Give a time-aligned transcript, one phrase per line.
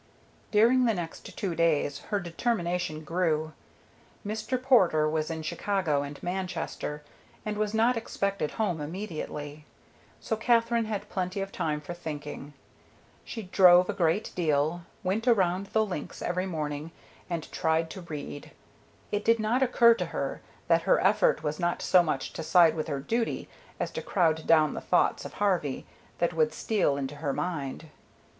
[0.49, 3.53] During the next two days her determination grew.
[4.25, 4.59] Mr.
[4.59, 7.03] Porter was in Chicago and Manchester,
[7.45, 9.63] and was not expected home immediately,
[10.19, 12.55] so Katherine had plenty of time for thinking.
[13.23, 16.89] She drove a great deal, went around the links every morning,
[17.29, 18.49] and tried to read.
[19.11, 22.73] It did not occur to her that her effort was not so much to side
[22.73, 23.47] with her duty
[23.79, 25.85] as to crowd down the thoughts of Harvey
[26.17, 27.91] that would steal into her mind.